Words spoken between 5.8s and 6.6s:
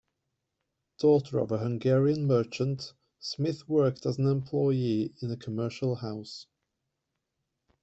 house.